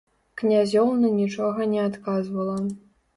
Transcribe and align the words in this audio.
Князёўна 0.41 1.11
нічога 1.17 1.67
не 1.73 1.81
адказвала. 1.89 2.57